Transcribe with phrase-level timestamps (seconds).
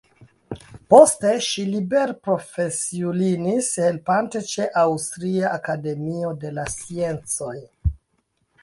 [0.93, 7.57] Poste ŝi liberprofesiulinis helpante ĉe "Aŭstria akademio de la sciencoj".